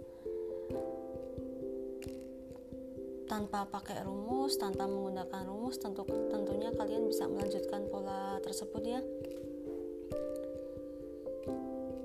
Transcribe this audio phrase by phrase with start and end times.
[3.27, 9.03] tanpa pakai rumus, tanpa menggunakan rumus, tentu tentunya kalian bisa melanjutkan pola tersebut ya.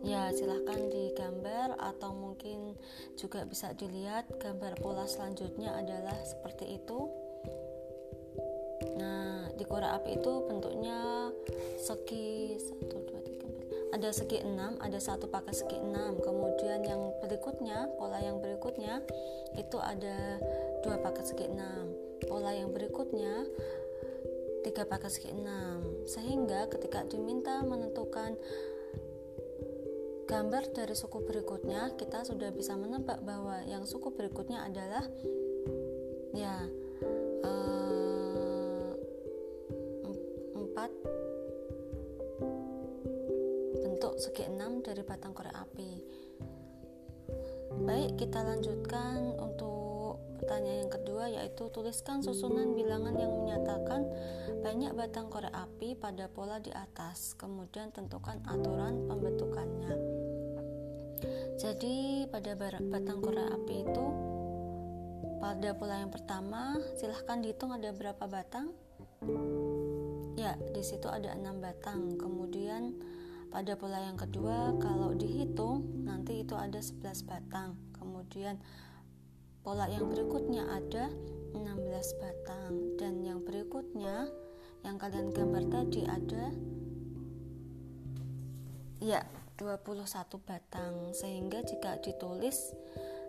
[0.02, 2.74] Ya, silahkan digambar atau mungkin
[3.16, 7.06] juga bisa dilihat gambar pola selanjutnya adalah seperti itu.
[9.62, 11.30] Di korek api itu bentuknya
[11.78, 13.22] segi 1 2
[13.92, 19.04] ada segi 6 ada satu pakai segi 6 kemudian yang berikutnya pola yang berikutnya
[19.60, 20.40] itu ada
[20.82, 23.46] dua pakai segi 6 pola yang berikutnya
[24.64, 28.40] tiga pakai segi 6 sehingga ketika diminta menentukan
[30.26, 35.04] gambar dari suku berikutnya kita sudah bisa menebak bahwa yang suku berikutnya adalah
[36.32, 36.64] ya
[44.18, 45.92] segi enam dari batang korek api.
[47.86, 54.10] Baik, kita lanjutkan untuk pertanyaan yang kedua yaitu tuliskan susunan bilangan yang menyatakan
[54.66, 57.38] banyak batang korek api pada pola di atas.
[57.38, 59.94] Kemudian tentukan aturan pembentukannya.
[61.62, 64.06] Jadi pada batang korek api itu
[65.42, 68.74] pada pola yang pertama silahkan dihitung ada berapa batang
[70.38, 72.94] ya di situ ada enam batang kemudian
[73.52, 77.76] pada pola yang kedua, kalau dihitung nanti itu ada 11 batang.
[77.92, 78.56] Kemudian
[79.60, 81.12] pola yang berikutnya ada
[81.52, 81.60] 16
[82.24, 82.96] batang.
[82.96, 84.32] Dan yang berikutnya
[84.88, 86.56] yang kalian gambar tadi ada
[89.04, 89.20] ya
[89.60, 90.00] 21
[90.48, 91.12] batang.
[91.12, 92.72] Sehingga jika ditulis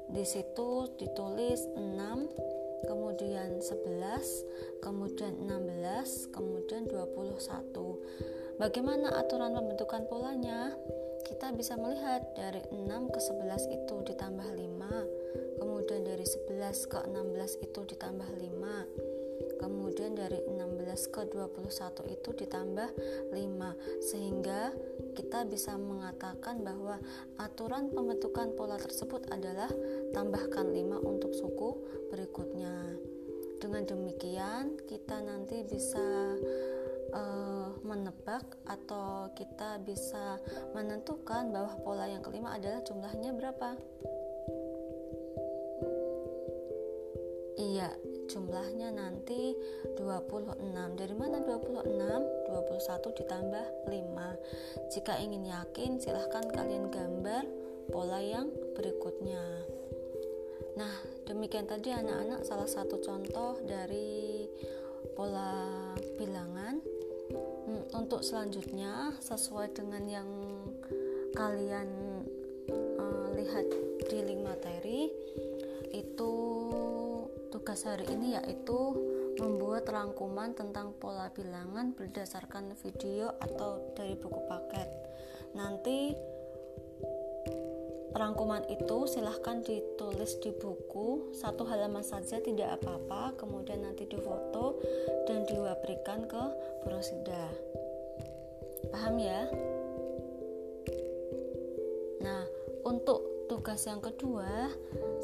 [0.07, 10.77] di situ ditulis 6 kemudian 11 kemudian 16 kemudian 21 Bagaimana aturan pembentukan polanya?
[11.25, 17.65] Kita bisa melihat dari 6 ke 11 itu ditambah 5, kemudian dari 11 ke 16
[17.65, 22.89] itu ditambah 5, kemudian dari 16 ke 21 itu ditambah
[23.33, 24.75] 5 sehingga
[25.15, 26.99] kita bisa mengatakan bahwa
[27.41, 29.71] aturan pembentukan pola tersebut adalah
[30.13, 31.71] tambahkan 5 untuk suku
[32.11, 32.99] berikutnya.
[33.63, 36.35] Dengan demikian, kita nanti bisa
[37.13, 40.41] uh, menebak atau kita bisa
[40.73, 43.71] menentukan bahwa pola yang kelima adalah jumlahnya berapa?
[47.63, 47.95] Iya,
[48.33, 49.55] jumlahnya nanti
[50.01, 50.99] 26.
[50.99, 51.85] Dari mana 26?
[52.49, 54.93] 21 ditambah 5.
[54.93, 57.45] Jika ingin yakin, silahkan kalian gambar
[57.93, 59.45] pola yang berikutnya.
[60.73, 60.95] Nah,
[61.29, 64.49] demikian tadi anak-anak salah satu contoh dari
[65.13, 66.62] pola bilangan
[68.13, 70.29] untuk selanjutnya sesuai dengan yang
[71.33, 71.89] kalian
[73.01, 73.65] uh, lihat
[74.05, 75.09] di link materi
[75.97, 76.35] itu
[77.49, 78.77] tugas hari ini yaitu
[79.41, 84.93] membuat rangkuman tentang pola bilangan berdasarkan video atau dari buku paket.
[85.57, 86.13] Nanti
[88.13, 94.77] Rangkuman itu silahkan ditulis di buku satu halaman saja tidak apa-apa kemudian nanti difoto
[95.25, 96.43] dan diwaprikan ke
[96.85, 97.49] Brosida
[98.93, 99.49] paham ya?
[102.21, 102.45] Nah
[102.85, 104.71] untuk tugas yang kedua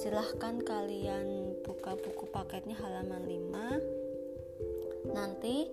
[0.00, 5.68] silahkan kalian buka buku paketnya halaman 5 nanti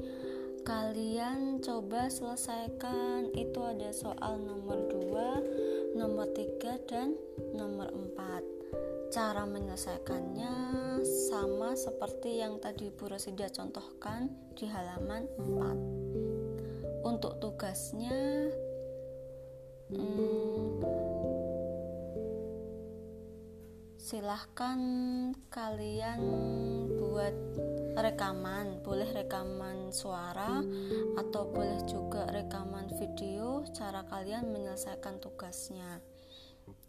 [0.65, 3.29] kalian coba selesaikan.
[3.37, 7.15] Itu ada soal nomor 2 nomor 3 dan
[7.53, 10.53] nomor 4 cara menyelesaikannya
[11.29, 14.27] sama seperti yang tadi Bu Rosida contohkan
[14.57, 16.34] di halaman 4
[17.05, 18.49] untuk tugasnya
[19.93, 20.81] hmm,
[24.01, 24.79] silahkan
[25.53, 26.21] kalian
[26.97, 27.35] buat
[28.01, 28.81] rekaman.
[28.81, 30.65] Boleh rekaman suara
[31.21, 33.61] atau boleh juga rekaman video.
[33.71, 36.01] Cara kalian menyelesaikan tugasnya.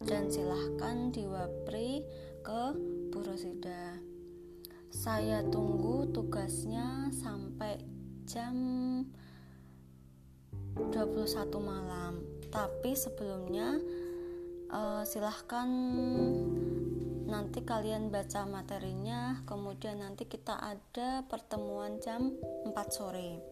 [0.01, 2.01] Dan silahkan diwapri
[2.41, 2.63] ke
[3.13, 4.01] Bu Rosida
[4.97, 7.77] saya tunggu tugasnya sampai
[8.25, 8.57] jam
[10.77, 12.21] 21 malam.
[12.53, 13.81] Tapi sebelumnya
[14.71, 15.69] uh, silahkan
[17.27, 22.33] nanti kalian baca materinya kemudian nanti kita ada pertemuan jam
[22.65, 23.43] 4 sore.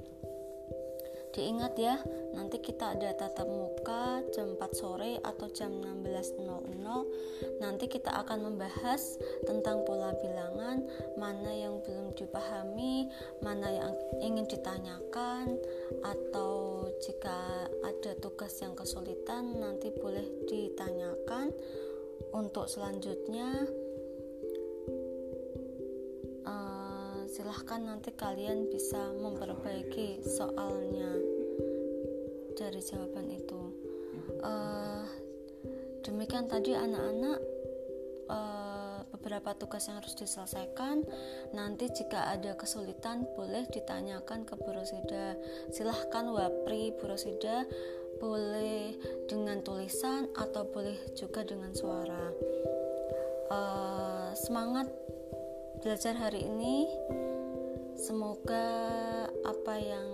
[1.35, 1.99] Diingat ya
[2.31, 9.19] nanti kita ada tatap muka jam 4 sore atau jam 16.00 nanti kita akan membahas
[9.43, 10.87] tentang pola bilangan
[11.19, 13.11] mana yang belum dipahami
[13.43, 13.93] mana yang
[14.23, 15.59] ingin ditanyakan
[16.07, 21.53] atau jika ada tugas yang kesulitan nanti boleh ditanyakan.
[22.33, 23.69] Untuk selanjutnya
[26.49, 31.13] uh, silahkan nanti kalian bisa memperbaiki soalnya
[32.57, 33.63] dari jawaban itu.
[34.41, 35.05] Uh,
[36.01, 37.39] demikian tadi anak-anak
[39.25, 41.01] beberapa tugas yang harus diselesaikan
[41.57, 45.41] nanti jika ada kesulitan boleh ditanyakan ke Bu Rosida
[45.73, 47.65] silahkan wapri Bu Rosida
[48.21, 48.95] boleh
[49.27, 52.31] dengan tulisan atau boleh juga dengan suara.
[53.53, 54.89] Uh, semangat
[55.85, 56.89] belajar hari ini.
[57.95, 58.67] Semoga
[59.47, 60.09] apa yang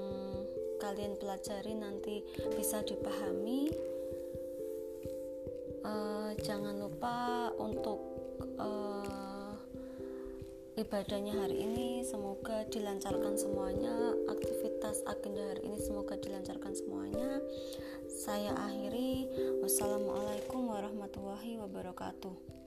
[0.83, 3.73] kalian pelajari nanti bisa dipahami.
[5.81, 8.10] Uh, jangan lupa untuk
[8.61, 9.53] uh,
[10.77, 17.41] ibadahnya hari ini semoga dilancarkan semuanya aktivitas agenda hari ini semoga dilancarkan semuanya.
[18.07, 19.27] Saya akhiri.
[19.65, 22.61] Wassalamualaikum warahmatullahi wabarakatuh